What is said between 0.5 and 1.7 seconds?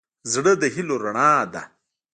د هيلو رڼا ده.